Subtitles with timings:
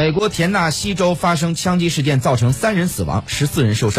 [0.00, 3.98] 美国田纳西州发生枪击事件造成三人死亡十四人受伤。